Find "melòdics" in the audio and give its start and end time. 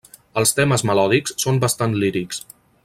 0.91-1.37